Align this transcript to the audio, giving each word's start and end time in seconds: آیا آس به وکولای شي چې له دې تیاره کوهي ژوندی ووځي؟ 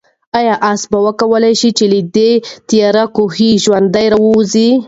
آیا 0.39 0.55
آس 0.71 0.81
به 0.91 0.97
وکولای 1.07 1.53
شي 1.61 1.69
چې 1.77 1.85
له 1.93 1.99
دې 2.15 2.31
تیاره 2.69 3.03
کوهي 3.15 3.49
ژوندی 3.63 4.07
ووځي؟ 4.21 4.69